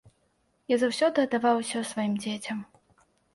Я 0.73 0.77
заўсёды 0.83 1.25
аддаваў 1.25 1.61
усё 1.61 1.83
сваім 1.91 2.17
дзецям. 2.25 2.65